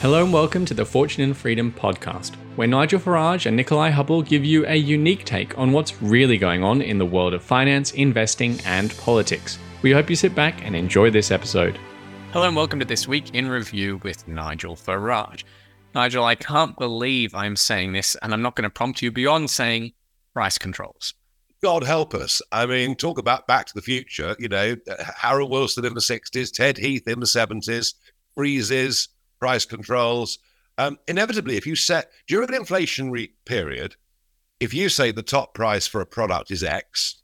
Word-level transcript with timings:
Hello 0.00 0.22
and 0.22 0.32
welcome 0.32 0.64
to 0.64 0.74
the 0.74 0.84
Fortune 0.84 1.24
and 1.24 1.36
Freedom 1.36 1.72
podcast, 1.72 2.36
where 2.54 2.68
Nigel 2.68 3.00
Farage 3.00 3.46
and 3.46 3.56
Nikolai 3.56 3.90
Hubble 3.90 4.22
give 4.22 4.44
you 4.44 4.64
a 4.66 4.76
unique 4.76 5.24
take 5.24 5.58
on 5.58 5.72
what's 5.72 6.00
really 6.00 6.38
going 6.38 6.62
on 6.62 6.82
in 6.82 6.98
the 6.98 7.04
world 7.04 7.34
of 7.34 7.42
finance, 7.42 7.90
investing, 7.94 8.60
and 8.64 8.96
politics. 8.98 9.58
We 9.82 9.90
hope 9.90 10.08
you 10.08 10.14
sit 10.14 10.36
back 10.36 10.64
and 10.64 10.76
enjoy 10.76 11.10
this 11.10 11.32
episode. 11.32 11.80
Hello 12.32 12.46
and 12.46 12.54
welcome 12.54 12.78
to 12.78 12.84
This 12.84 13.08
Week 13.08 13.34
in 13.34 13.48
Review 13.48 13.96
with 14.04 14.28
Nigel 14.28 14.76
Farage. 14.76 15.42
Nigel, 15.96 16.24
I 16.24 16.36
can't 16.36 16.78
believe 16.78 17.34
I'm 17.34 17.56
saying 17.56 17.92
this, 17.92 18.14
and 18.22 18.32
I'm 18.32 18.40
not 18.40 18.54
going 18.54 18.62
to 18.62 18.70
prompt 18.70 19.02
you 19.02 19.10
beyond 19.10 19.50
saying 19.50 19.94
price 20.32 20.58
controls. 20.58 21.14
God 21.60 21.82
help 21.82 22.14
us. 22.14 22.40
I 22.52 22.66
mean, 22.66 22.94
talk 22.94 23.18
about 23.18 23.48
Back 23.48 23.66
to 23.66 23.74
the 23.74 23.82
Future, 23.82 24.36
you 24.38 24.46
know, 24.46 24.76
Harold 25.16 25.50
Wilson 25.50 25.84
in 25.84 25.94
the 25.94 26.00
60s, 26.00 26.52
Ted 26.52 26.78
Heath 26.78 27.08
in 27.08 27.18
the 27.18 27.26
70s, 27.26 27.94
freezes, 28.36 29.08
price 29.38 29.64
controls. 29.64 30.38
Um, 30.76 30.98
inevitably, 31.08 31.56
if 31.56 31.66
you 31.66 31.76
set 31.76 32.10
during 32.26 32.52
an 32.52 32.60
inflationary 32.62 33.30
period, 33.44 33.96
if 34.60 34.74
you 34.74 34.88
say 34.88 35.10
the 35.10 35.22
top 35.22 35.54
price 35.54 35.86
for 35.86 36.00
a 36.00 36.06
product 36.06 36.50
is 36.50 36.62
X 36.62 37.22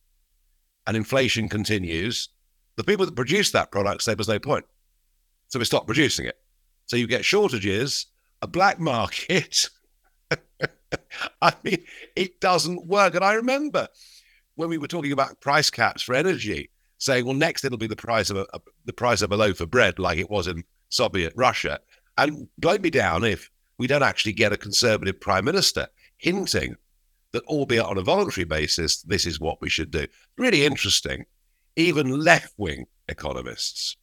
and 0.87 0.97
inflation 0.97 1.49
continues, 1.49 2.29
the 2.77 2.85
people 2.85 3.07
that 3.07 3.17
produce 3.17 3.51
that 3.53 3.71
product 3.71 4.03
say 4.03 4.15
there's 4.15 4.29
no 4.29 4.39
point. 4.39 4.65
So 5.49 5.59
we 5.59 5.65
stop 5.65 5.87
producing 5.87 6.27
it. 6.27 6.37
So 6.87 6.97
you 6.97 7.07
get 7.07 7.25
shortages, 7.25 8.07
a 8.43 8.47
black 8.47 8.81
market. 8.81 9.69
I 11.43 11.53
mean, 11.63 11.85
it 12.17 12.41
doesn't 12.41 12.87
work. 12.87 13.15
And 13.15 13.25
I 13.25 13.35
remember 13.35 13.89
when 14.57 14.69
we 14.69 14.79
were 14.79 14.89
talking 14.89 15.13
about 15.13 15.41
price 15.41 15.71
caps 15.71 16.03
for 16.03 16.15
energy, 16.15 16.71
saying, 16.99 17.25
well, 17.25 17.35
next 17.35 17.65
it'll 17.65 17.79
be 17.79 17.87
the 17.87 17.97
price 17.97 18.31
of 18.31 18.37
a, 18.37 18.47
a 18.55 18.61
the 18.85 18.93
price 18.93 19.23
of 19.23 19.33
a 19.33 19.37
loaf 19.37 19.61
of 19.61 19.71
bread, 19.71 19.99
like 19.99 20.19
it 20.19 20.31
was 20.31 20.47
in 20.47 20.65
Soviet 20.89 21.33
Russia. 21.37 21.81
And 22.17 22.49
blow 22.59 22.79
me 22.79 22.91
down 22.91 23.25
if 23.25 23.51
we 23.79 23.87
don't 23.87 24.03
actually 24.03 24.33
get 24.33 24.53
a 24.53 24.57
conservative 24.57 25.21
prime 25.21 25.45
minister 25.45 25.89
hinting 26.19 26.77
that, 27.33 27.45
albeit 27.45 27.85
on 27.85 27.99
a 27.99 28.03
voluntary 28.03 28.45
basis, 28.45 29.03
this 29.03 29.27
is 29.27 29.41
what 29.41 29.61
we 29.61 29.69
should 29.69 29.91
do. 29.91 30.07
Really 30.39 30.65
interesting. 30.65 31.27
Even 31.77 32.21
left 32.21 32.55
wing 32.57 32.87
economists, 33.09 33.97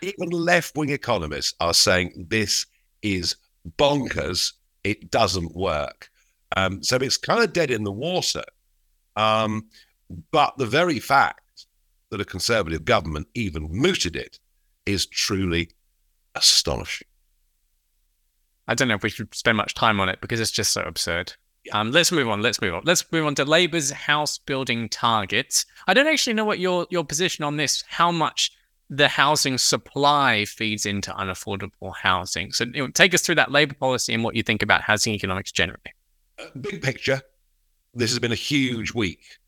even 0.00 0.30
left 0.30 0.74
wing 0.76 0.90
economists 0.90 1.54
are 1.60 1.74
saying 1.74 2.26
this 2.30 2.66
is 3.02 3.36
bonkers. 3.76 4.52
It 4.84 5.10
doesn't 5.10 5.54
work. 5.54 6.10
Um, 6.56 6.82
so 6.82 6.96
it's 6.96 7.18
kind 7.18 7.42
of 7.42 7.52
dead 7.52 7.70
in 7.70 7.84
the 7.84 7.92
water. 7.92 8.44
Um, 9.16 9.68
but 10.30 10.56
the 10.56 10.66
very 10.66 10.98
fact 10.98 11.66
that 12.10 12.20
a 12.20 12.24
conservative 12.24 12.84
government 12.84 13.28
even 13.34 13.68
mooted 13.70 14.16
it 14.16 14.38
is 14.86 15.06
truly 15.06 15.70
astonishing. 16.34 17.06
I 18.70 18.74
don't 18.74 18.86
know 18.86 18.94
if 18.94 19.02
we 19.02 19.10
should 19.10 19.34
spend 19.34 19.56
much 19.56 19.74
time 19.74 19.98
on 19.98 20.08
it 20.08 20.20
because 20.20 20.38
it's 20.38 20.52
just 20.52 20.72
so 20.72 20.82
absurd. 20.82 21.34
Um, 21.72 21.90
let's 21.90 22.12
move 22.12 22.28
on. 22.28 22.40
Let's 22.40 22.62
move 22.62 22.72
on. 22.72 22.82
Let's 22.84 23.04
move 23.10 23.26
on 23.26 23.34
to 23.34 23.44
Labour's 23.44 23.90
house 23.90 24.38
building 24.38 24.88
targets. 24.88 25.66
I 25.88 25.92
don't 25.92 26.06
actually 26.06 26.34
know 26.34 26.44
what 26.44 26.60
your 26.60 26.86
your 26.88 27.04
position 27.04 27.44
on 27.44 27.56
this. 27.56 27.82
How 27.88 28.12
much 28.12 28.52
the 28.90 29.08
housing 29.08 29.56
supply 29.56 30.44
feeds 30.44 30.84
into 30.84 31.12
unaffordable 31.12 31.94
housing. 31.96 32.52
So, 32.52 32.64
you 32.64 32.82
know, 32.82 32.88
take 32.88 33.14
us 33.14 33.22
through 33.22 33.36
that 33.36 33.52
Labour 33.52 33.74
policy 33.74 34.12
and 34.12 34.24
what 34.24 34.34
you 34.34 34.42
think 34.42 34.62
about 34.62 34.82
housing 34.82 35.14
economics 35.14 35.52
generally. 35.52 35.80
Uh, 36.38 36.46
big 36.60 36.82
picture. 36.82 37.20
This 37.94 38.10
has 38.10 38.18
been 38.18 38.32
a 38.32 38.36
huge 38.36 38.92
week, 38.92 39.38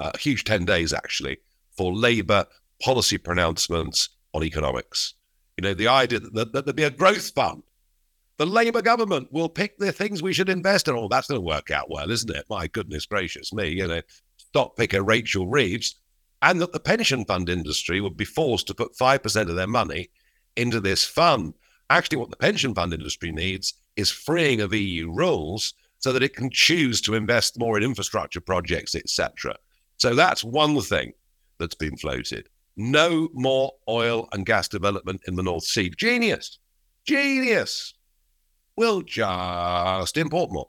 uh, 0.00 0.10
a 0.14 0.18
huge 0.18 0.44
ten 0.44 0.64
days 0.64 0.92
actually 0.92 1.38
for 1.76 1.92
Labour 1.94 2.46
policy 2.82 3.18
pronouncements 3.18 4.08
on 4.34 4.42
economics. 4.42 5.14
You 5.56 5.62
know, 5.62 5.74
the 5.74 5.88
idea 5.88 6.20
that, 6.20 6.34
that, 6.34 6.52
that 6.52 6.64
there'd 6.64 6.76
be 6.76 6.84
a 6.84 6.90
growth 6.90 7.30
fund 7.30 7.62
the 8.38 8.46
Labour 8.46 8.82
government 8.82 9.28
will 9.32 9.48
pick 9.48 9.76
the 9.78 9.92
things 9.92 10.22
we 10.22 10.32
should 10.32 10.48
invest 10.48 10.86
in. 10.88 10.94
Oh, 10.94 11.08
that's 11.08 11.26
going 11.26 11.40
to 11.40 11.46
work 11.46 11.70
out 11.72 11.90
well, 11.90 12.10
isn't 12.10 12.34
it? 12.34 12.46
My 12.48 12.68
goodness 12.68 13.04
gracious 13.04 13.52
me, 13.52 13.68
you 13.68 13.86
know, 13.86 14.00
stock 14.36 14.76
picker 14.76 15.02
Rachel 15.02 15.48
Reeves. 15.48 15.96
And 16.40 16.60
that 16.60 16.72
the 16.72 16.78
pension 16.78 17.24
fund 17.24 17.48
industry 17.48 18.00
would 18.00 18.16
be 18.16 18.24
forced 18.24 18.68
to 18.68 18.74
put 18.74 18.96
5% 18.96 19.40
of 19.48 19.56
their 19.56 19.66
money 19.66 20.10
into 20.54 20.78
this 20.78 21.04
fund. 21.04 21.54
Actually, 21.90 22.18
what 22.18 22.30
the 22.30 22.36
pension 22.36 22.74
fund 22.74 22.94
industry 22.94 23.32
needs 23.32 23.74
is 23.96 24.10
freeing 24.10 24.60
of 24.60 24.72
EU 24.72 25.10
rules 25.12 25.74
so 25.98 26.12
that 26.12 26.22
it 26.22 26.36
can 26.36 26.48
choose 26.48 27.00
to 27.00 27.14
invest 27.14 27.58
more 27.58 27.76
in 27.76 27.82
infrastructure 27.82 28.40
projects, 28.40 28.94
etc. 28.94 29.56
So 29.96 30.14
that's 30.14 30.44
one 30.44 30.80
thing 30.80 31.12
that's 31.58 31.74
been 31.74 31.96
floated. 31.96 32.48
No 32.76 33.28
more 33.32 33.72
oil 33.88 34.28
and 34.30 34.46
gas 34.46 34.68
development 34.68 35.22
in 35.26 35.34
the 35.34 35.42
North 35.42 35.64
Sea. 35.64 35.90
Genius. 35.90 36.60
Genius 37.04 37.94
we'll 38.78 39.02
just 39.02 40.16
import 40.16 40.52
more. 40.52 40.66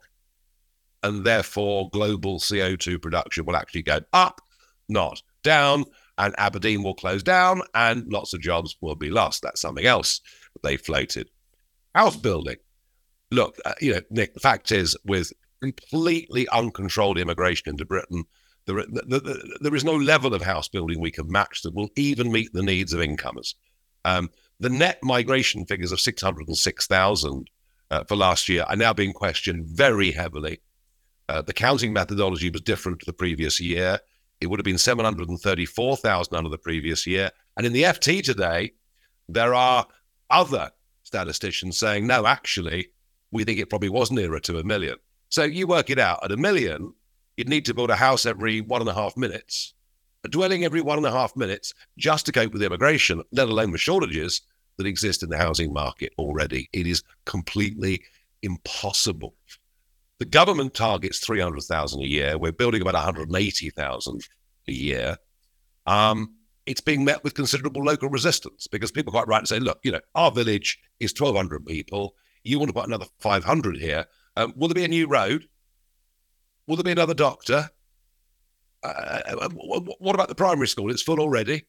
And 1.02 1.24
therefore, 1.24 1.88
global 1.90 2.40
CO2 2.40 3.00
production 3.00 3.46
will 3.46 3.56
actually 3.56 3.82
go 3.82 4.00
up, 4.12 4.40
not 4.88 5.22
down. 5.42 5.84
And 6.18 6.34
Aberdeen 6.36 6.82
will 6.82 6.94
close 6.94 7.22
down 7.22 7.62
and 7.72 8.12
lots 8.12 8.34
of 8.34 8.42
jobs 8.42 8.76
will 8.82 8.96
be 8.96 9.08
lost. 9.08 9.42
That's 9.42 9.62
something 9.62 9.86
else 9.86 10.20
they 10.62 10.76
floated. 10.76 11.30
House 11.94 12.16
building. 12.16 12.56
Look, 13.30 13.56
uh, 13.64 13.72
you 13.80 13.94
know, 13.94 14.00
Nick, 14.10 14.34
the 14.34 14.40
fact 14.40 14.70
is, 14.70 14.96
with 15.06 15.32
completely 15.62 16.46
uncontrolled 16.48 17.16
immigration 17.16 17.70
into 17.70 17.86
Britain, 17.86 18.24
there, 18.66 18.84
there 19.60 19.74
is 19.74 19.84
no 19.84 19.94
level 19.94 20.34
of 20.34 20.42
house 20.42 20.68
building 20.68 21.00
we 21.00 21.10
can 21.10 21.30
match 21.30 21.62
that 21.62 21.74
will 21.74 21.88
even 21.96 22.30
meet 22.30 22.52
the 22.52 22.62
needs 22.62 22.92
of 22.92 23.00
incomers. 23.00 23.54
Um, 24.04 24.30
the 24.58 24.68
net 24.68 24.98
migration 25.02 25.64
figures 25.64 25.92
of 25.92 26.00
606,000 26.00 27.48
uh, 27.90 28.04
for 28.04 28.16
last 28.16 28.48
year 28.48 28.64
are 28.68 28.76
now 28.76 28.92
being 28.92 29.12
questioned 29.12 29.66
very 29.66 30.12
heavily. 30.12 30.60
Uh, 31.28 31.42
the 31.42 31.52
counting 31.52 31.92
methodology 31.92 32.50
was 32.50 32.60
different 32.62 33.00
to 33.00 33.06
the 33.06 33.12
previous 33.12 33.60
year. 33.60 33.98
It 34.40 34.46
would 34.48 34.58
have 34.58 34.64
been 34.64 34.78
734,000 34.78 36.34
under 36.34 36.50
the 36.50 36.58
previous 36.58 37.06
year. 37.06 37.30
And 37.56 37.66
in 37.66 37.72
the 37.72 37.82
FT 37.82 38.22
today, 38.22 38.72
there 39.28 39.54
are 39.54 39.86
other 40.30 40.70
statisticians 41.02 41.78
saying, 41.78 42.06
no, 42.06 42.26
actually, 42.26 42.88
we 43.30 43.44
think 43.44 43.58
it 43.58 43.70
probably 43.70 43.88
was 43.88 44.10
nearer 44.10 44.40
to 44.40 44.58
a 44.58 44.64
million. 44.64 44.96
So 45.28 45.44
you 45.44 45.66
work 45.66 45.90
it 45.90 45.98
out 45.98 46.24
at 46.24 46.32
a 46.32 46.36
million, 46.36 46.92
you'd 47.36 47.48
need 47.48 47.64
to 47.66 47.74
build 47.74 47.90
a 47.90 47.96
house 47.96 48.26
every 48.26 48.60
one 48.60 48.80
and 48.80 48.90
a 48.90 48.94
half 48.94 49.16
minutes, 49.16 49.74
a 50.24 50.28
dwelling 50.28 50.64
every 50.64 50.80
one 50.80 50.98
and 50.98 51.06
a 51.06 51.12
half 51.12 51.36
minutes 51.36 51.72
just 51.96 52.26
to 52.26 52.32
cope 52.32 52.52
with 52.52 52.62
immigration, 52.62 53.22
let 53.32 53.48
alone 53.48 53.70
with 53.70 53.80
shortages 53.80 54.42
that 54.80 54.88
exist 54.88 55.22
in 55.22 55.28
the 55.28 55.36
housing 55.36 55.74
market 55.74 56.10
already. 56.16 56.70
It 56.72 56.86
is 56.86 57.02
completely 57.26 58.02
impossible. 58.42 59.34
The 60.18 60.24
government 60.24 60.72
targets 60.72 61.18
300,000 61.18 62.00
a 62.00 62.06
year. 62.06 62.38
We're 62.38 62.52
building 62.52 62.80
about 62.80 62.94
180,000 62.94 64.28
a 64.68 64.72
year. 64.72 65.18
Um, 65.86 66.34
it's 66.64 66.80
being 66.80 67.04
met 67.04 67.22
with 67.22 67.34
considerable 67.34 67.84
local 67.84 68.08
resistance 68.08 68.66
because 68.66 68.90
people 68.90 69.12
quite 69.12 69.28
right 69.28 69.40
to 69.40 69.46
say, 69.46 69.58
look, 69.58 69.80
you 69.82 69.92
know, 69.92 70.00
our 70.14 70.30
village 70.30 70.78
is 70.98 71.12
1,200 71.12 71.66
people. 71.66 72.14
You 72.42 72.58
want 72.58 72.70
to 72.70 72.74
put 72.74 72.86
another 72.86 73.06
500 73.18 73.76
here. 73.76 74.06
Um, 74.36 74.54
will 74.56 74.68
there 74.68 74.74
be 74.74 74.84
a 74.84 74.88
new 74.88 75.08
road? 75.08 75.46
Will 76.66 76.76
there 76.76 76.84
be 76.84 76.92
another 76.92 77.14
doctor? 77.14 77.68
Uh, 78.82 79.20
uh 79.26 79.48
what 79.50 80.14
about 80.14 80.28
the 80.28 80.34
primary 80.34 80.68
school? 80.68 80.90
It's 80.90 81.02
full 81.02 81.20
already. 81.20 81.64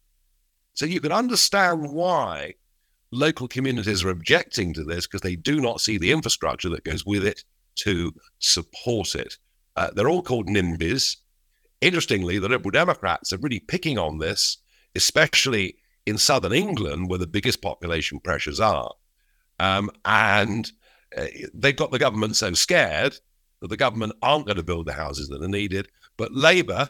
So 0.75 0.85
you 0.85 1.01
can 1.01 1.11
understand 1.11 1.91
why 1.91 2.53
local 3.11 3.47
communities 3.47 4.03
are 4.03 4.09
objecting 4.09 4.73
to 4.73 4.83
this 4.83 5.05
because 5.05 5.21
they 5.21 5.35
do 5.35 5.59
not 5.59 5.81
see 5.81 5.97
the 5.97 6.11
infrastructure 6.11 6.69
that 6.69 6.83
goes 6.83 7.05
with 7.05 7.25
it 7.25 7.43
to 7.75 8.13
support 8.39 9.15
it. 9.15 9.37
Uh, 9.75 9.89
they're 9.93 10.09
all 10.09 10.21
called 10.21 10.47
NIMBYs. 10.47 11.17
Interestingly, 11.81 12.39
the 12.39 12.49
Liberal 12.49 12.71
Democrats 12.71 13.33
are 13.33 13.37
really 13.37 13.59
picking 13.59 13.97
on 13.97 14.19
this, 14.19 14.57
especially 14.95 15.75
in 16.05 16.17
southern 16.17 16.53
England, 16.53 17.09
where 17.09 17.19
the 17.19 17.27
biggest 17.27 17.61
population 17.61 18.19
pressures 18.19 18.59
are. 18.59 18.93
Um, 19.59 19.89
and 20.05 20.71
uh, 21.17 21.25
they've 21.53 21.75
got 21.75 21.91
the 21.91 21.99
government 21.99 22.35
so 22.35 22.53
scared 22.53 23.17
that 23.61 23.67
the 23.67 23.77
government 23.77 24.13
aren't 24.21 24.45
going 24.45 24.57
to 24.57 24.63
build 24.63 24.87
the 24.87 24.93
houses 24.93 25.27
that 25.29 25.43
are 25.43 25.47
needed. 25.47 25.87
But 26.17 26.33
Labour, 26.33 26.89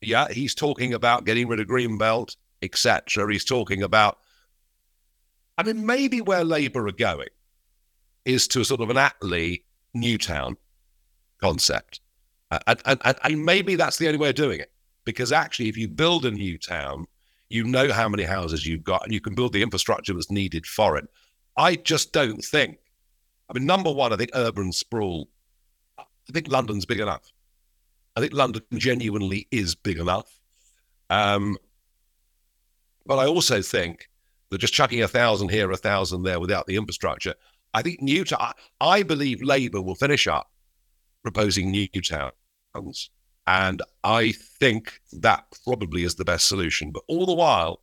yeah, 0.00 0.28
he's 0.30 0.54
talking 0.54 0.94
about 0.94 1.24
getting 1.24 1.48
rid 1.48 1.60
of 1.60 1.66
Greenbelt, 1.66 2.36
etc. 2.62 3.30
He's 3.30 3.44
talking 3.44 3.82
about 3.82 4.18
I 5.58 5.62
mean, 5.62 5.86
maybe 5.86 6.20
where 6.20 6.44
Labour 6.44 6.86
are 6.86 6.92
going 6.92 7.28
is 8.24 8.46
to 8.48 8.60
a 8.60 8.64
sort 8.64 8.80
of 8.80 8.90
an 8.90 8.96
Attlee 8.96 9.62
Newtown 9.94 10.56
concept. 11.40 12.00
Uh, 12.50 12.58
and, 12.66 12.80
and, 13.04 13.16
and 13.22 13.44
maybe 13.44 13.74
that's 13.74 13.98
the 13.98 14.06
only 14.06 14.18
way 14.18 14.28
of 14.28 14.34
doing 14.34 14.60
it. 14.60 14.72
Because 15.04 15.32
actually, 15.32 15.68
if 15.68 15.76
you 15.76 15.88
build 15.88 16.24
a 16.24 16.30
new 16.30 16.58
town, 16.58 17.06
you 17.48 17.64
know 17.64 17.92
how 17.92 18.08
many 18.08 18.24
houses 18.24 18.66
you've 18.66 18.84
got 18.84 19.04
and 19.04 19.12
you 19.12 19.20
can 19.20 19.34
build 19.34 19.52
the 19.52 19.62
infrastructure 19.62 20.12
that's 20.12 20.30
needed 20.30 20.66
for 20.66 20.96
it. 20.96 21.06
I 21.56 21.76
just 21.76 22.12
don't 22.12 22.44
think, 22.44 22.78
I 23.48 23.54
mean, 23.54 23.66
number 23.66 23.92
one, 23.92 24.12
I 24.12 24.16
think 24.16 24.30
urban 24.34 24.72
sprawl, 24.72 25.28
I 25.98 26.32
think 26.32 26.48
London's 26.48 26.84
big 26.84 27.00
enough. 27.00 27.32
I 28.16 28.20
think 28.20 28.32
London 28.32 28.62
genuinely 28.74 29.46
is 29.50 29.74
big 29.74 29.98
enough. 29.98 30.40
Um, 31.08 31.56
but 33.06 33.18
I 33.18 33.26
also 33.26 33.62
think 33.62 34.08
that 34.50 34.58
just 34.58 34.74
chucking 34.74 35.02
a 35.02 35.08
thousand 35.08 35.50
here, 35.50 35.70
a 35.70 35.76
thousand 35.76 36.22
there 36.22 36.40
without 36.40 36.66
the 36.66 36.76
infrastructure, 36.76 37.34
I 37.74 37.82
think 37.82 38.00
Newtown, 38.00 38.52
I 38.80 39.02
believe 39.02 39.42
Labour 39.42 39.82
will 39.82 39.94
finish 39.94 40.26
up 40.26 40.50
proposing 41.22 41.70
new 41.70 41.88
towns. 41.88 43.10
And 43.46 43.82
I 44.02 44.32
think 44.32 45.00
that 45.12 45.44
probably 45.64 46.04
is 46.04 46.14
the 46.14 46.24
best 46.24 46.48
solution. 46.48 46.90
But 46.90 47.02
all 47.08 47.26
the 47.26 47.34
while, 47.34 47.82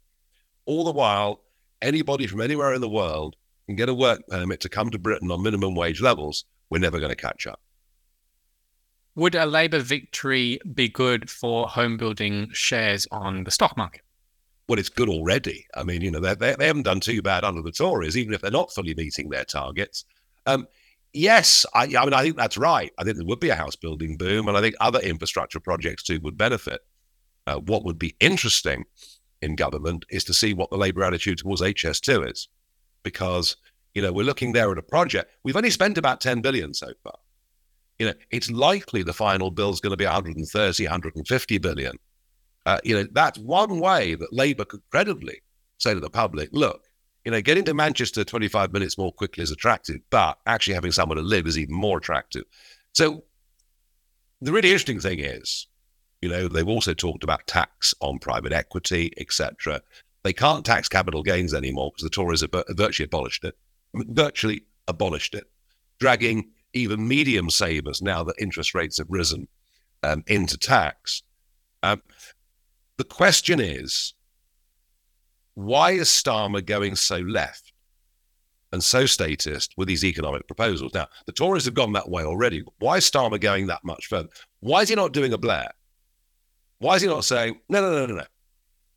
all 0.65 0.83
the 0.83 0.91
while, 0.91 1.41
anybody 1.81 2.27
from 2.27 2.41
anywhere 2.41 2.73
in 2.73 2.81
the 2.81 2.89
world 2.89 3.35
can 3.65 3.75
get 3.75 3.89
a 3.89 3.93
work 3.93 4.25
permit 4.27 4.59
to 4.61 4.69
come 4.69 4.89
to 4.89 4.99
Britain 4.99 5.31
on 5.31 5.43
minimum 5.43 5.75
wage 5.75 6.01
levels. 6.01 6.45
We're 6.69 6.79
never 6.79 6.99
going 6.99 7.11
to 7.11 7.15
catch 7.15 7.47
up. 7.47 7.61
Would 9.15 9.35
a 9.35 9.45
Labour 9.45 9.79
victory 9.79 10.59
be 10.73 10.89
good 10.89 11.29
for 11.29 11.67
home 11.67 11.97
building 11.97 12.49
shares 12.51 13.07
on 13.11 13.43
the 13.43 13.51
stock 13.51 13.77
market? 13.77 14.01
Well, 14.67 14.79
it's 14.79 14.89
good 14.89 15.09
already. 15.09 15.65
I 15.75 15.83
mean, 15.83 16.01
you 16.01 16.11
know, 16.11 16.19
they, 16.19 16.35
they, 16.55 16.67
haven't 16.67 16.83
done 16.83 16.99
too 16.99 17.21
bad 17.21 17.43
under 17.43 17.61
the 17.61 17.71
Tories, 17.71 18.17
even 18.17 18.33
if 18.33 18.41
they're 18.41 18.51
not 18.51 18.73
fully 18.73 18.93
meeting 18.93 19.29
their 19.29 19.43
targets. 19.43 20.05
Um, 20.45 20.67
yes, 21.13 21.65
I, 21.73 21.83
I 21.83 22.05
mean, 22.05 22.13
I 22.13 22.21
think 22.21 22.37
that's 22.37 22.57
right. 22.57 22.91
I 22.97 23.03
think 23.03 23.17
there 23.17 23.25
would 23.25 23.41
be 23.41 23.49
a 23.49 23.55
house 23.55 23.75
building 23.75 24.15
boom, 24.15 24.47
and 24.47 24.57
I 24.57 24.61
think 24.61 24.75
other 24.79 24.99
infrastructure 24.99 25.59
projects 25.59 26.03
too 26.03 26.19
would 26.21 26.37
benefit. 26.37 26.81
Uh, 27.45 27.57
what 27.57 27.83
would 27.83 27.99
be 27.99 28.15
interesting 28.21 28.85
in 29.41 29.55
government 29.55 30.05
is 30.09 30.23
to 30.23 30.33
see 30.33 30.53
what 30.53 30.69
the 30.69 30.77
Labour 30.77 31.03
attitude 31.03 31.39
towards 31.39 31.61
HS2 31.61 32.31
is, 32.31 32.47
because 33.03 33.57
you 33.93 34.01
know 34.01 34.13
we're 34.13 34.23
looking 34.23 34.53
there 34.53 34.71
at 34.71 34.77
a 34.77 34.83
project. 34.83 35.29
We've 35.43 35.57
only 35.57 35.71
spent 35.71 35.97
about 35.97 36.21
10 36.21 36.39
billion 36.39 36.73
so 36.73 36.93
far 37.03 37.15
you 37.99 38.07
know, 38.07 38.13
it's 38.31 38.51
likely 38.51 39.03
the 39.03 39.13
final 39.13 39.51
bill 39.51 39.69
is 39.69 39.79
going 39.79 39.91
to 39.91 39.97
be 39.97 40.05
130, 40.05 40.83
150 40.83 41.57
billion. 41.59 41.97
Uh, 42.65 42.79
you 42.83 42.95
know, 42.95 43.07
that's 43.11 43.39
one 43.39 43.79
way 43.79 44.15
that 44.15 44.31
Labour 44.31 44.65
could 44.65 44.81
credibly 44.89 45.41
say 45.77 45.93
to 45.93 45.99
the 45.99 46.09
public, 46.09 46.49
look, 46.53 46.83
you 47.25 47.31
know, 47.31 47.41
getting 47.41 47.63
to 47.65 47.73
Manchester 47.73 48.23
25 48.23 48.73
minutes 48.73 48.97
more 48.97 49.11
quickly 49.11 49.43
is 49.43 49.51
attractive, 49.51 49.99
but 50.09 50.37
actually 50.45 50.73
having 50.73 50.91
somewhere 50.91 51.15
to 51.15 51.21
live 51.21 51.47
is 51.47 51.57
even 51.57 51.75
more 51.75 51.97
attractive. 51.97 52.43
So 52.93 53.23
the 54.41 54.51
really 54.51 54.69
interesting 54.69 54.99
thing 54.99 55.19
is, 55.19 55.67
you 56.21 56.29
know, 56.29 56.47
they've 56.47 56.67
also 56.67 56.93
talked 56.93 57.23
about 57.23 57.47
tax 57.47 57.93
on 57.99 58.19
private 58.19 58.53
equity, 58.53 59.11
etc. 59.17 59.81
They 60.23 60.33
can't 60.33 60.65
tax 60.65 60.87
capital 60.87 61.23
gains 61.23 61.53
anymore 61.53 61.91
because 61.91 62.03
the 62.03 62.09
Tories 62.09 62.41
have 62.41 62.51
virtually 62.69 63.05
abolished 63.05 63.43
it, 63.43 63.57
virtually 63.93 64.63
abolished 64.87 65.35
it, 65.35 65.45
dragging 65.99 66.49
even 66.73 67.07
medium 67.07 67.49
savers 67.49 68.01
now 68.01 68.23
that 68.23 68.35
interest 68.39 68.73
rates 68.73 68.97
have 68.97 69.07
risen 69.09 69.47
um, 70.01 70.23
into 70.27 70.57
tax. 70.57 71.23
Um, 71.83 72.01
the 72.97 73.03
question 73.03 73.59
is, 73.59 74.13
why 75.55 75.91
is 75.91 76.07
Starmer 76.07 76.65
going 76.65 76.95
so 76.95 77.17
left 77.17 77.73
and 78.71 78.83
so 78.83 79.05
statist 79.05 79.73
with 79.77 79.87
these 79.87 80.03
economic 80.03 80.47
proposals? 80.47 80.93
Now, 80.93 81.07
the 81.25 81.31
Tories 81.31 81.65
have 81.65 81.73
gone 81.73 81.93
that 81.93 82.09
way 82.09 82.23
already. 82.23 82.63
Why 82.79 82.97
is 82.97 83.09
Starmer 83.09 83.39
going 83.39 83.67
that 83.67 83.83
much 83.83 84.07
further? 84.07 84.29
Why 84.61 84.81
is 84.81 84.89
he 84.89 84.95
not 84.95 85.13
doing 85.13 85.33
a 85.33 85.37
Blair? 85.37 85.69
Why 86.79 86.95
is 86.95 87.01
he 87.01 87.07
not 87.07 87.25
saying, 87.25 87.59
no, 87.69 87.81
no, 87.81 87.91
no, 87.91 88.05
no, 88.05 88.15
no, 88.15 88.25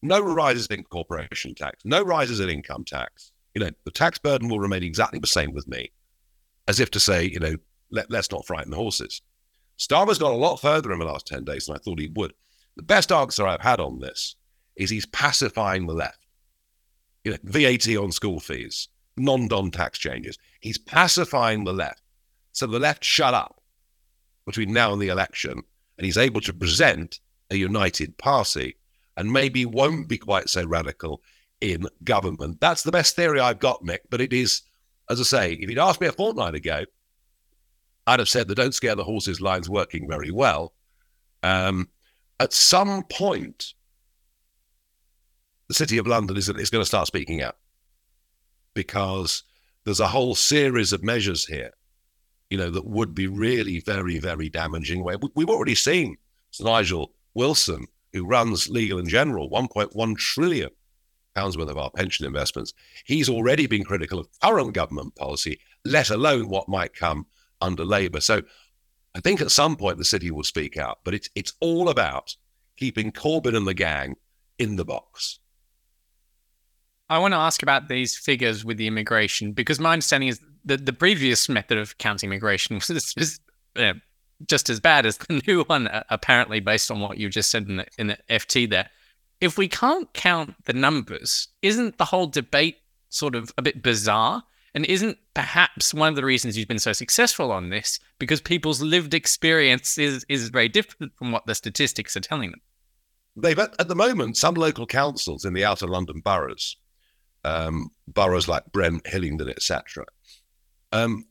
no 0.03 0.21
rises 0.21 0.67
in 0.69 0.83
corporation 0.85 1.55
tax, 1.55 1.85
no 1.85 2.03
rises 2.03 2.41
in 2.41 2.49
income 2.49 2.85
tax? 2.85 3.33
You 3.55 3.65
know, 3.65 3.71
the 3.85 3.91
tax 3.91 4.19
burden 4.19 4.49
will 4.49 4.61
remain 4.61 4.83
exactly 4.83 5.19
the 5.19 5.27
same 5.27 5.53
with 5.53 5.69
me 5.69 5.91
as 6.69 6.81
if 6.81 6.91
to 6.93 7.01
say, 7.01 7.25
you 7.25 7.39
know, 7.39 7.57
let, 7.91 8.13
us 8.13 8.31
not 8.31 8.47
frighten 8.47 8.71
the 8.71 8.77
horses. 8.77 9.23
Starmer's 9.79 10.19
gone 10.19 10.33
a 10.33 10.37
lot 10.37 10.57
further 10.57 10.93
in 10.93 10.99
the 10.99 11.05
last 11.05 11.27
10 11.27 11.45
days 11.45 11.67
than 11.67 11.77
I 11.77 11.79
thought 11.79 12.01
he 12.01 12.11
would. 12.15 12.33
The 12.77 12.83
best 12.83 13.13
answer 13.13 13.47
I've 13.47 13.61
had 13.61 13.81
on 13.81 14.01
this 14.01 14.37
is 14.77 14.91
he's 14.91 15.07
pacifying 15.07 15.87
the 15.87 15.95
left. 15.95 16.27
You 17.25 17.33
know, 17.33 17.39
VAT 17.45 17.89
on 17.97 18.13
school 18.13 18.41
fees, 18.41 18.89
non-dom 19.17 19.71
tax 19.71 19.99
changes. 19.99 20.39
He's 20.61 20.79
pacifying 20.79 21.65
the 21.65 21.73
left. 21.73 22.03
So 22.53 22.67
the 22.67 22.79
left 22.79 23.05
shut 23.05 23.35
up 23.35 23.61
between 24.45 24.73
now 24.73 24.93
and 24.93 25.03
the 25.03 25.09
election, 25.09 25.63
and 25.99 26.05
he's 26.05 26.19
able 26.19 26.41
to 26.43 26.53
present 26.53 27.21
a 27.51 27.57
united 27.57 28.17
party 28.19 28.77
and 29.17 29.33
maybe 29.33 29.65
won't 29.65 30.09
be 30.09 30.19
quite 30.19 30.49
so 30.49 30.65
radical 30.67 31.23
in 31.61 31.87
government. 32.05 32.61
That's 32.61 32.83
the 32.83 32.93
best 32.93 33.17
theory 33.17 33.41
I've 33.41 33.59
got, 33.59 33.83
Nick. 33.83 34.03
But 34.11 34.21
it 34.21 34.33
is 34.33 34.63
as 35.09 35.21
I 35.21 35.25
say, 35.25 35.53
if 35.53 35.69
you'd 35.69 35.79
asked 35.79 36.01
me 36.01 36.07
a 36.07 36.13
fortnight 36.13 36.55
ago, 36.55 36.85
I'd 38.07 38.19
have 38.19 38.29
said 38.29 38.49
the 38.49 38.55
don't 38.55 38.75
scare 38.75 38.95
the 38.95 39.05
horses 39.05 39.41
line's 39.41 39.71
working 39.71 40.09
very 40.09 40.31
well. 40.31 40.75
Um, 41.43 41.89
at 42.39 42.53
some 42.53 43.05
point, 43.05 43.75
the 45.69 45.75
City 45.75 45.99
of 45.99 46.07
London 46.07 46.37
is, 46.37 46.49
is 46.49 46.71
going 46.71 46.83
to 46.83 46.87
start 46.87 47.07
speaking 47.07 47.43
out 47.43 47.57
because 48.75 49.43
there's 49.85 50.01
a 50.01 50.09
whole 50.09 50.35
series 50.35 50.93
of 50.93 51.03
measures 51.03 51.47
here, 51.47 51.73
you 52.51 52.59
know, 52.59 52.71
that 52.71 52.87
would 52.87 53.15
be 53.15 53.27
really 53.27 53.81
very, 53.81 54.19
very 54.19 54.49
damaging. 54.49 55.05
We've 55.35 55.51
already 55.51 55.75
seen 55.75 56.17
Nigel 56.61 57.13
Wilson, 57.35 57.87
who 58.13 58.27
runs 58.27 58.69
Legal 58.69 58.99
and 58.99 59.09
General, 59.09 59.51
1.1 59.51 60.17
trillion 60.17 60.71
pounds 61.35 61.59
worth 61.59 61.69
of 61.69 61.79
our 61.79 61.91
pension 61.91 62.27
investments. 62.27 62.73
He's 63.05 63.29
already 63.29 63.67
been 63.67 63.85
critical 63.85 64.19
of 64.19 64.29
current 64.43 64.73
government 64.75 65.15
policy, 65.17 65.59
let 65.85 66.11
alone 66.11 66.49
what 66.49 66.69
might 66.69 66.95
come 66.95 67.27
under 67.61 67.85
Labour. 67.85 68.21
So 68.21 68.43
I 69.17 69.21
think 69.21 69.41
at 69.41 69.51
some 69.51 69.77
point 69.77 69.99
the 69.99 70.05
city 70.05 70.31
will 70.31 70.45
speak 70.45 70.77
out, 70.77 70.99
but 71.05 71.15
it's 71.15 71.29
it's 71.35 71.55
all 71.61 71.89
about 71.89 72.37
keeping 72.77 73.11
Corbyn 73.13 73.57
and 73.57 73.67
the 73.67 73.75
gang 73.75 74.17
in 74.59 74.77
the 74.77 74.85
box. 74.85 75.39
I 77.09 77.19
want 77.19 77.33
to 77.33 77.39
ask 77.39 77.63
about 77.63 77.89
these 77.89 78.17
figures 78.17 78.65
with 78.65 78.77
the 78.77 78.87
immigration 78.87 79.53
because 79.53 79.81
my 79.81 79.93
understanding 79.93 80.29
is 80.29 80.41
that 80.65 80.87
the 80.87 80.93
previous 80.93 81.49
method 81.49 81.79
of 81.79 81.97
counting 81.99 82.29
immigration 82.29 82.77
was, 82.89 83.15
was 83.17 83.41
uh, 83.77 83.95
just 84.47 84.69
as 84.69 84.81
bad 84.81 85.07
as 85.07 85.17
the 85.17 85.43
new 85.47 85.63
one, 85.65 85.87
uh, 85.87 86.03
apparently, 86.11 86.61
based 86.61 86.91
on 86.91 87.01
what 87.01 87.17
you 87.17 87.29
just 87.29 87.51
said 87.51 87.69
in 87.69 87.77
the, 87.77 87.87
in 87.99 88.07
the 88.09 88.19
FT 88.29 88.69
there 88.69 88.91
if 89.41 89.59
we 89.59 89.69
can't 89.69 90.13
count 90.13 90.55
the 90.65 90.73
numbers, 90.73 91.49
isn't 91.63 91.99
the 91.99 92.07
whole 92.07 92.27
debate 92.27 92.79
sort 93.09 93.35
of 93.35 93.53
a 93.59 93.63
bit 93.63 93.83
bizarre? 93.83 94.43
And 94.77 94.85
isn't 94.85 95.17
perhaps 95.33 95.95
one 95.95 96.11
of 96.11 96.17
the 96.17 96.25
reasons 96.25 96.59
you've 96.59 96.69
been 96.69 96.79
so 96.79 96.93
successful 96.93 97.51
on 97.51 97.71
this 97.71 97.99
because 98.19 98.43
people's 98.43 98.83
lived 98.83 99.15
experience 99.15 99.97
is, 99.97 100.27
is 100.29 100.51
very 100.51 100.69
different 100.69 101.17
from 101.17 101.33
what 101.33 101.47
the 101.47 101.55
statistics 101.55 102.15
are 102.15 102.21
telling 102.21 102.51
them? 102.51 102.61
They've 103.37 103.59
at 103.59 103.89
the 103.89 103.95
moment 103.95 104.37
some 104.37 104.55
local 104.55 104.87
councils 104.87 105.47
in 105.47 105.55
the 105.55 105.65
outer 105.65 105.87
London 105.87 106.21
boroughs, 106.21 106.77
um, 107.43 107.89
boroughs 108.07 108.49
like 108.49 108.71
Brent, 108.71 109.07
Hillingdon, 109.07 109.49
etc., 109.49 110.05
um, 110.93 111.25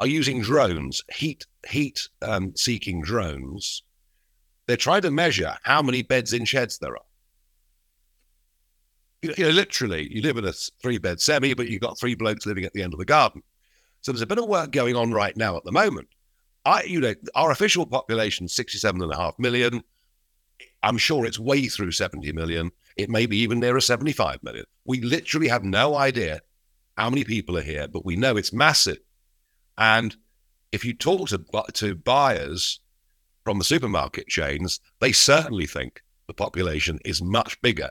are 0.00 0.08
using 0.08 0.42
drones, 0.42 1.02
heat 1.14 1.46
heat 1.68 2.08
um, 2.22 2.56
seeking 2.56 3.00
drones. 3.00 3.84
They're 4.66 4.76
trying 4.76 5.02
to 5.02 5.12
measure 5.12 5.56
how 5.62 5.82
many 5.82 6.02
beds 6.02 6.32
in 6.32 6.44
sheds 6.44 6.78
there 6.78 6.96
are 6.96 7.04
you 9.22 9.34
know, 9.38 9.50
literally, 9.50 10.08
you 10.12 10.22
live 10.22 10.36
in 10.36 10.44
a 10.44 10.52
three 10.52 10.98
bed 10.98 11.20
semi, 11.20 11.54
but 11.54 11.68
you've 11.68 11.80
got 11.80 11.98
three 11.98 12.14
blokes 12.14 12.46
living 12.46 12.64
at 12.64 12.72
the 12.72 12.82
end 12.82 12.92
of 12.92 12.98
the 12.98 13.04
garden. 13.04 13.42
So 14.00 14.12
there's 14.12 14.22
a 14.22 14.26
bit 14.26 14.38
of 14.38 14.46
work 14.46 14.70
going 14.70 14.96
on 14.96 15.12
right 15.12 15.36
now 15.36 15.56
at 15.56 15.64
the 15.64 15.72
moment. 15.72 16.08
I, 16.64 16.84
you 16.84 17.00
know, 17.00 17.14
our 17.34 17.50
official 17.50 17.86
population 17.86 18.46
is 18.46 18.54
67 18.54 19.02
and 19.02 19.12
a 19.12 19.16
half 19.16 19.38
million. 19.38 19.82
I'm 20.82 20.98
sure 20.98 21.26
it's 21.26 21.38
way 21.38 21.66
through 21.66 21.92
70 21.92 22.32
million. 22.32 22.70
It 22.96 23.10
may 23.10 23.26
be 23.26 23.38
even 23.38 23.60
nearer 23.60 23.80
75 23.80 24.42
million. 24.42 24.66
We 24.84 25.00
literally 25.00 25.48
have 25.48 25.64
no 25.64 25.96
idea 25.96 26.40
how 26.96 27.10
many 27.10 27.24
people 27.24 27.56
are 27.58 27.62
here, 27.62 27.88
but 27.88 28.04
we 28.04 28.16
know 28.16 28.36
it's 28.36 28.52
massive. 28.52 28.98
And 29.76 30.16
if 30.72 30.84
you 30.84 30.94
talk 30.94 31.28
to 31.28 31.44
to 31.74 31.94
buyers 31.94 32.80
from 33.44 33.58
the 33.58 33.64
supermarket 33.64 34.28
chains, 34.28 34.80
they 35.00 35.12
certainly 35.12 35.66
think 35.66 36.02
the 36.26 36.34
population 36.34 36.98
is 37.04 37.22
much 37.22 37.60
bigger 37.62 37.90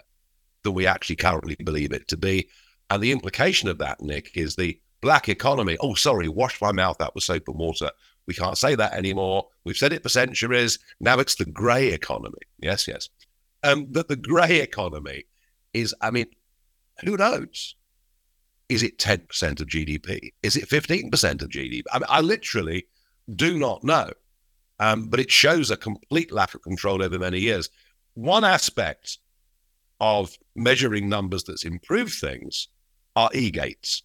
than 0.67 0.75
we 0.75 0.85
actually 0.85 1.15
currently 1.15 1.55
believe 1.63 1.93
it 1.93 2.07
to 2.09 2.17
be. 2.17 2.49
And 2.89 3.01
the 3.01 3.13
implication 3.13 3.69
of 3.69 3.77
that, 3.77 4.01
Nick, 4.01 4.35
is 4.35 4.55
the 4.55 4.79
black 5.01 5.29
economy. 5.29 5.77
Oh, 5.79 5.93
sorry, 5.93 6.27
wash 6.27 6.61
my 6.61 6.73
mouth 6.73 6.99
out 6.99 7.15
with 7.15 7.23
soap 7.23 7.47
and 7.47 7.57
water. 7.57 7.89
We 8.25 8.33
can't 8.33 8.57
say 8.57 8.75
that 8.75 8.93
anymore. 8.93 9.47
We've 9.63 9.77
said 9.77 9.93
it 9.93 10.03
for 10.03 10.09
centuries. 10.09 10.77
Now 10.99 11.19
it's 11.19 11.35
the 11.35 11.45
grey 11.45 11.93
economy. 11.93 12.39
Yes, 12.59 12.85
yes. 12.85 13.07
Um, 13.63 13.87
that 13.91 14.09
the 14.09 14.17
grey 14.17 14.59
economy 14.59 15.23
is, 15.73 15.95
I 16.01 16.11
mean, 16.11 16.27
who 17.03 17.15
knows? 17.15 17.75
Is 18.67 18.83
it 18.83 18.97
10% 18.97 19.61
of 19.61 19.67
GDP? 19.67 20.33
Is 20.43 20.57
it 20.57 20.67
15% 20.67 21.41
of 21.41 21.49
GDP? 21.49 21.83
I, 21.93 21.99
mean, 21.99 22.05
I 22.09 22.19
literally 22.19 22.87
do 23.33 23.57
not 23.57 23.85
know. 23.85 24.11
Um, 24.79 25.07
but 25.07 25.21
it 25.21 25.31
shows 25.31 25.71
a 25.71 25.77
complete 25.77 26.31
lack 26.31 26.53
of 26.53 26.61
control 26.61 27.01
over 27.01 27.17
many 27.17 27.39
years. 27.39 27.69
One 28.13 28.43
aspect 28.43 29.17
of 29.99 30.37
measuring 30.55 31.09
numbers 31.09 31.43
that's 31.43 31.65
improved 31.65 32.13
things 32.13 32.67
are 33.15 33.29
e-gates. 33.33 34.03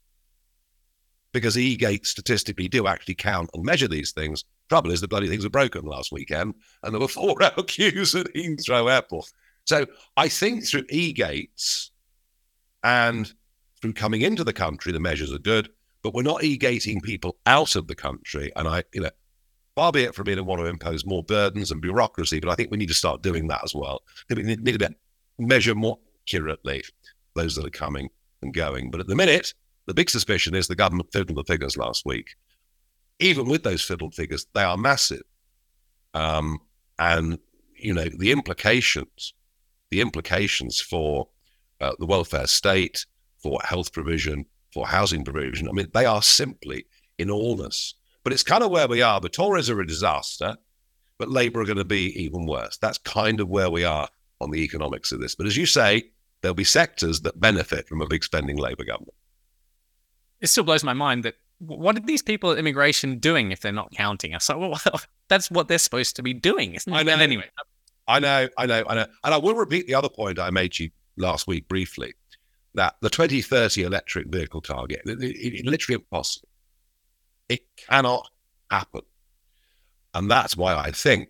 Because 1.33 1.57
e-gates 1.57 2.11
statistically 2.11 2.69
do 2.69 2.87
actually 2.87 3.15
count 3.15 3.51
and 3.55 3.65
measure 3.65 3.89
these 3.89 4.13
things. 4.13 4.45
Trouble 4.69 4.91
is 4.91 5.01
the 5.01 5.09
bloody 5.09 5.29
things 5.29 5.45
were 5.45 5.51
broken 5.51 5.85
last 5.85 6.13
weekend 6.13 6.55
and 6.83 6.93
there 6.93 7.01
were 7.01 7.09
four 7.21 7.43
hour 7.43 7.63
queues 7.65 8.15
at 8.15 8.33
Heathrow 8.35 8.91
Airport. 8.91 9.31
So 9.65 9.87
I 10.17 10.29
think 10.29 10.67
through 10.67 10.85
e-gates 10.91 11.91
and 12.83 13.33
through 13.81 13.93
coming 13.95 14.23
into 14.23 14.45
the 14.45 14.53
country, 14.53 14.93
the 14.93 15.01
measures 15.01 15.33
are 15.33 15.39
good. 15.39 15.69
but 16.03 16.15
we're 16.15 16.23
not 16.23 16.43
e-gating 16.43 17.01
people 17.01 17.37
out 17.47 17.77
of 17.77 17.87
the 17.87 17.95
country. 17.95 18.53
And 18.57 18.67
I, 18.67 18.85
you 18.93 19.03
know, 19.03 19.11
far 19.75 19.93
be 19.93 20.03
it 20.03 20.15
from 20.15 20.27
me 20.27 20.35
to 20.35 20.43
want 20.43 20.61
to 20.61 20.67
impose 20.67 21.07
more 21.07 21.23
burdens 21.23 21.71
and 21.71 21.81
bureaucracy, 21.81 22.41
but 22.41 22.51
I 22.51 22.55
think 22.55 22.71
we 22.71 22.77
need 22.77 22.89
to 22.89 22.95
start 22.95 23.23
doing 23.23 23.49
that 23.49 23.61
as 23.65 23.75
well. 23.75 24.03
We 24.29 24.43
need, 24.43 24.63
need 24.63 24.79
to 24.79 24.95
measure 25.47 25.75
more 25.75 25.99
accurately 26.25 26.83
those 27.35 27.55
that 27.57 27.67
are 27.67 27.71
coming 27.71 28.09
and 28.43 28.55
going. 28.55 28.91
But 28.91 29.01
at 29.01 29.07
the 29.07 29.15
minute, 29.15 29.55
the 29.87 29.95
big 29.95 30.11
suspicion 30.11 30.55
is 30.55 30.69
the 30.69 30.77
government 30.77 31.13
fiddled 31.13 31.39
the 31.39 31.45
figures 31.45 31.77
last 31.77 32.05
week. 32.05 32.37
Even 33.19 33.47
with 33.49 33.63
those 33.63 33.83
fiddled 33.83 34.15
figures, 34.15 34.47
they 34.55 34.63
are 34.63 34.77
massive. 34.77 35.23
Um, 36.15 36.59
and, 36.99 37.39
you 37.77 37.95
know, 37.95 38.09
the 38.19 38.33
implications, 38.33 39.35
the 39.91 40.01
implications 40.01 40.81
for 40.81 41.29
uh, 41.81 41.93
the 41.99 42.07
welfare 42.07 42.47
state, 42.47 43.07
for 43.43 43.61
health 43.65 43.93
provision, 43.93 44.45
for 44.73 44.87
housing 44.87 45.25
provision, 45.25 45.69
I 45.69 45.73
mean, 45.73 45.89
they 45.93 46.07
are 46.07 46.23
simply 46.23 46.87
enormous. 47.19 47.95
But 48.25 48.33
it's 48.33 48.45
kind 48.45 48.63
of 48.63 48.71
where 48.71 48.89
we 48.89 49.03
are. 49.03 49.21
The 49.21 49.29
Tories 49.29 49.69
are 49.69 49.81
a 49.81 49.87
disaster, 49.87 50.57
but 51.19 51.29
Labour 51.29 51.61
are 51.61 51.65
going 51.65 51.79
to 51.79 51.85
be 51.85 52.23
even 52.23 52.47
worse. 52.47 52.77
That's 52.79 52.99
kind 52.99 53.41
of 53.41 53.49
where 53.49 53.71
we 53.71 53.85
are 53.85 54.09
on 54.43 54.51
the 54.51 54.63
economics 54.63 55.13
of 55.13 55.21
this. 55.21 55.35
But 55.35 55.47
as 55.47 55.57
you 55.57 55.67
say, 55.67 56.05
there'll 56.41 56.55
be 56.55 56.65
sectors 56.65 57.21
that 57.21 57.41
benefit 57.41 57.89
from 57.89 58.03
a 58.03 58.07
big 58.07 58.25
spending 58.25 58.57
Labour 58.57 58.85
government. 58.85 59.15
It 60.41 60.49
still 60.49 60.65
blows 60.65 60.83
my 60.83 60.93
mind 60.93 61.25
that 61.25 61.37
what 61.59 61.97
are 61.97 62.01
these 62.01 62.23
people 62.23 62.51
at 62.51 62.59
immigration 62.59 63.19
doing 63.19 63.53
if 63.53 63.61
they're 63.61 63.73
not 63.73 63.93
counting 63.93 64.35
us? 64.35 64.45
So, 64.45 64.59
well, 64.71 64.81
that's 65.29 65.51
what 65.51 65.69
they're 65.69 65.79
supposed 65.79 66.17
to 66.17 66.23
be 66.23 66.35
doing, 66.35 66.75
isn't 66.75 66.93
it? 66.93 66.97
I 66.97 67.03
know. 67.03 67.15
anyway, 67.15 67.49
I 68.09 68.19
know, 68.19 68.49
I 68.59 68.67
know, 68.67 68.85
I 68.87 68.95
know. 68.95 69.07
And 69.25 69.35
I 69.35 69.37
will 69.37 69.55
repeat 69.55 69.87
the 69.87 69.95
other 69.95 70.09
point 70.09 70.39
I 70.39 70.51
made 70.51 70.73
to 70.73 70.85
you 70.85 70.91
last 71.17 71.47
week 71.47 71.69
briefly 71.69 72.15
that 72.75 72.97
the 73.01 73.11
2030 73.11 73.83
electric 73.83 74.29
vehicle 74.29 74.61
target, 74.61 75.03
it, 75.05 75.23
it, 75.23 75.61
it 75.61 75.67
literally 75.67 75.97
impossible. 75.97 76.49
It 77.49 77.61
cannot 77.77 78.29
happen. 78.71 79.03
And 80.15 80.31
that's 80.31 80.57
why 80.57 80.75
I 80.75 80.91
think 80.91 81.29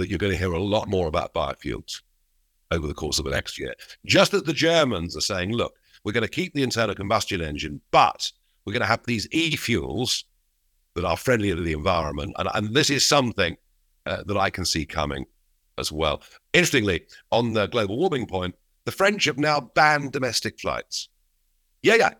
that 0.00 0.08
you're 0.08 0.18
going 0.18 0.32
to 0.32 0.38
hear 0.38 0.52
a 0.52 0.62
lot 0.62 0.88
more 0.88 1.06
about 1.08 1.34
biofuels 1.34 2.00
over 2.70 2.86
the 2.86 2.94
course 2.94 3.18
of 3.18 3.26
the 3.26 3.30
next 3.30 3.58
year. 3.58 3.74
Just 4.06 4.32
as 4.32 4.42
the 4.44 4.52
Germans 4.52 5.14
are 5.16 5.20
saying, 5.20 5.52
look, 5.52 5.74
we're 6.04 6.12
going 6.12 6.22
to 6.22 6.28
keep 6.28 6.54
the 6.54 6.62
internal 6.62 6.94
combustion 6.94 7.42
engine, 7.42 7.82
but 7.90 8.32
we're 8.64 8.72
going 8.72 8.80
to 8.80 8.86
have 8.86 9.04
these 9.04 9.28
e 9.30 9.56
fuels 9.56 10.24
that 10.94 11.04
are 11.04 11.16
friendlier 11.16 11.54
to 11.54 11.62
the 11.62 11.74
environment. 11.74 12.32
And, 12.38 12.48
and 12.54 12.74
this 12.74 12.88
is 12.88 13.06
something 13.06 13.56
uh, 14.06 14.22
that 14.26 14.38
I 14.38 14.48
can 14.48 14.64
see 14.64 14.86
coming 14.86 15.26
as 15.76 15.92
well. 15.92 16.22
Interestingly, 16.54 17.06
on 17.30 17.52
the 17.52 17.66
global 17.66 17.98
warming 17.98 18.26
point, 18.26 18.54
the 18.86 18.92
French 18.92 19.26
have 19.26 19.38
now 19.38 19.60
banned 19.60 20.12
domestic 20.12 20.58
flights. 20.58 21.10
Yeah, 21.82 21.96
yeah. 21.96 22.10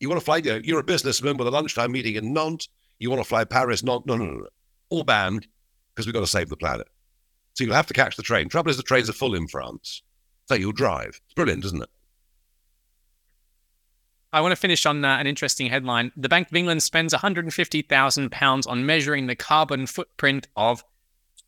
You 0.00 0.08
want 0.08 0.20
to 0.20 0.24
fly, 0.24 0.38
you 0.38 0.52
know, 0.52 0.60
you're 0.64 0.80
a 0.80 0.84
businessman 0.84 1.36
with 1.36 1.48
a 1.48 1.50
lunchtime 1.50 1.92
meeting 1.92 2.14
in 2.14 2.32
Nantes, 2.32 2.68
you 2.98 3.10
want 3.10 3.20
to 3.20 3.28
fly 3.28 3.44
Paris, 3.44 3.82
no, 3.82 4.02
no, 4.06 4.16
no, 4.16 4.24
no. 4.24 4.46
All 4.88 5.04
banned 5.04 5.46
because 5.98 6.06
we've 6.06 6.14
got 6.14 6.20
to 6.20 6.28
save 6.28 6.48
the 6.48 6.56
planet. 6.56 6.86
So 7.54 7.64
you'll 7.64 7.74
have 7.74 7.88
to 7.88 7.92
catch 7.92 8.14
the 8.14 8.22
train. 8.22 8.48
Trouble 8.48 8.70
is, 8.70 8.76
the 8.76 8.84
trains 8.84 9.10
are 9.10 9.12
full 9.12 9.34
in 9.34 9.48
France. 9.48 10.00
So 10.46 10.54
you'll 10.54 10.70
drive. 10.70 11.08
It's 11.08 11.34
brilliant, 11.34 11.64
isn't 11.64 11.82
it? 11.82 11.88
I 14.32 14.40
want 14.40 14.52
to 14.52 14.56
finish 14.56 14.86
on 14.86 15.04
uh, 15.04 15.16
an 15.16 15.26
interesting 15.26 15.66
headline. 15.66 16.12
The 16.16 16.28
Bank 16.28 16.50
of 16.50 16.54
England 16.54 16.84
spends 16.84 17.12
£150,000 17.12 18.68
on 18.68 18.86
measuring 18.86 19.26
the 19.26 19.34
carbon 19.34 19.88
footprint 19.88 20.46
of 20.54 20.84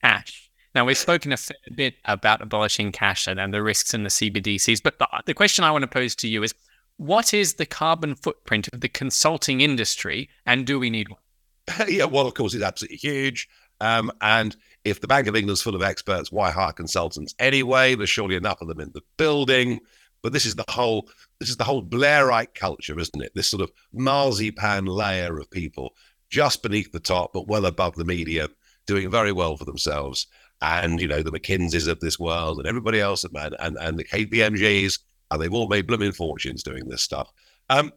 cash. 0.03 0.51
Now, 0.75 0.85
we've 0.85 0.99
spoken 0.99 1.31
a 1.31 1.37
fair 1.37 1.57
bit 1.73 1.95
about 2.07 2.43
abolishing 2.43 2.91
cash 2.91 3.29
and, 3.29 3.39
and 3.39 3.55
the 3.55 3.63
risks 3.63 3.95
in 3.95 4.03
the 4.03 4.09
CBDCs, 4.09 4.83
but 4.83 4.99
the, 4.99 5.07
the 5.27 5.35
question 5.35 5.65
I 5.65 5.71
want 5.71 5.83
to 5.83 5.89
pose 5.89 6.17
to 6.17 6.29
you 6.29 6.43
is 6.43 6.53
what 6.97 7.33
is 7.33 7.55
the 7.55 7.67
carbon 7.67 8.17
footprint 8.17 8.69
of 8.73 8.81
the 8.81 8.89
consulting 8.89 9.61
industry 9.61 10.29
and 10.45 10.67
do 10.67 10.81
we 10.81 10.91
need 10.91 11.09
one? 11.09 11.21
yeah, 11.89 12.05
well, 12.07 12.27
of 12.27 12.35
course, 12.35 12.53
it's 12.53 12.65
absolutely 12.65 12.97
huge. 12.97 13.49
Um, 13.81 14.11
and 14.21 14.57
if 14.85 15.01
the 15.01 15.07
Bank 15.07 15.27
of 15.27 15.37
England's 15.37 15.63
full 15.63 15.75
of 15.75 15.83
experts, 15.83 16.33
why 16.33 16.51
hire 16.51 16.73
consultants 16.73 17.35
anyway? 17.39 17.95
There's 17.95 18.11
surely 18.11 18.37
enough 18.37 18.61
of 18.61 18.69
them 18.69 18.81
in 18.81 18.93
the 18.93 19.03
building. 19.17 19.81
But 20.23 20.33
this 20.33 20.45
is 20.45 20.55
the 20.55 20.65
whole 20.69 21.09
this 21.39 21.49
is 21.49 21.57
the 21.57 21.65
whole 21.65 21.83
Blairite 21.83 22.55
culture, 22.55 22.99
isn't 22.99 23.23
it? 23.23 23.33
This 23.35 23.51
sort 23.51 23.63
of 23.63 23.73
marzipan 23.93 24.85
layer 24.85 25.39
of 25.39 25.51
people 25.51 25.95
just 26.29 26.63
beneath 26.63 26.93
the 26.93 27.01
top, 27.01 27.33
but 27.33 27.49
well 27.49 27.67
above 27.67 27.97
the 27.97 28.05
median, 28.05 28.49
doing 28.87 29.11
very 29.11 29.33
well 29.33 29.57
for 29.57 29.65
themselves. 29.65 30.27
And 30.63 31.01
you 31.01 31.09
know 31.09 31.23
the 31.23 31.33
McKinseys 31.33 31.89
of 31.89 32.01
this 32.01 32.19
world, 32.19 32.59
and 32.59 32.67
everybody 32.67 33.01
else, 33.01 33.25
man, 33.33 33.53
and 33.61 33.79
and 33.81 33.99
the 33.99 34.05
KPMGs, 34.05 34.99
and 35.31 35.41
they've 35.41 35.55
all 35.55 35.69
made 35.69 35.87
blooming 35.87 36.13
fortunes 36.13 36.63
doing 36.63 36.89
this 36.89 37.03
stuff. 37.03 37.33
Um, 37.71 37.93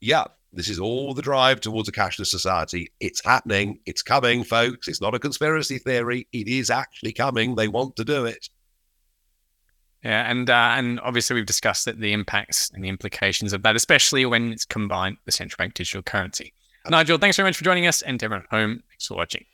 yeah, 0.00 0.24
this 0.56 0.68
is 0.70 0.78
all 0.78 1.12
the 1.12 1.22
drive 1.22 1.60
towards 1.60 1.88
a 1.88 1.92
cashless 1.92 2.26
society. 2.26 2.90
It's 2.98 3.22
happening. 3.24 3.78
It's 3.84 4.02
coming, 4.02 4.42
folks. 4.42 4.88
It's 4.88 5.00
not 5.00 5.14
a 5.14 5.18
conspiracy 5.18 5.78
theory. 5.78 6.26
It 6.32 6.48
is 6.48 6.70
actually 6.70 7.12
coming. 7.12 7.54
They 7.54 7.68
want 7.68 7.94
to 7.96 8.04
do 8.04 8.24
it. 8.24 8.48
Yeah, 10.02 10.30
and 10.30 10.48
uh, 10.48 10.74
and 10.76 11.00
obviously 11.00 11.34
we've 11.34 11.46
discussed 11.46 11.84
that 11.84 12.00
the 12.00 12.12
impacts 12.12 12.70
and 12.72 12.82
the 12.82 12.88
implications 12.88 13.52
of 13.52 13.62
that, 13.62 13.76
especially 13.76 14.24
when 14.24 14.52
it's 14.52 14.64
combined 14.64 15.16
with 15.16 15.24
the 15.26 15.32
central 15.32 15.56
bank 15.58 15.74
digital 15.74 16.02
currency. 16.02 16.52
Nigel, 16.88 17.18
thanks 17.18 17.36
very 17.36 17.48
much 17.48 17.56
for 17.56 17.64
joining 17.64 17.86
us, 17.86 18.02
and 18.02 18.18
to 18.20 18.26
everyone 18.26 18.44
at 18.44 18.56
home, 18.56 18.82
thanks 18.88 19.06
for 19.06 19.16
watching. 19.16 19.44